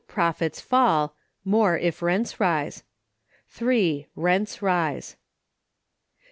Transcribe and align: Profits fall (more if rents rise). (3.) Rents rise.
Profits 0.07 0.59
fall 0.59 1.15
(more 1.45 1.77
if 1.77 2.01
rents 2.01 2.39
rise). 2.39 2.83
(3.) 3.49 4.07
Rents 4.15 4.59
rise. 4.63 5.15